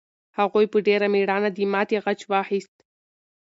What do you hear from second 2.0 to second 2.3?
غچ